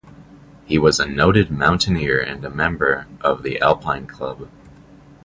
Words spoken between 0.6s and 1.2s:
He was a